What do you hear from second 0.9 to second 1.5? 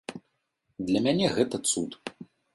мяне